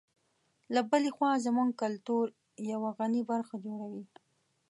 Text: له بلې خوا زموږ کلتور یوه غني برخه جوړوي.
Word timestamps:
له 0.73 0.81
بلې 0.89 1.09
خوا 1.15 1.31
زموږ 1.45 1.69
کلتور 1.81 2.25
یوه 2.71 2.89
غني 2.99 3.21
برخه 3.31 3.55
جوړوي. 3.65 4.05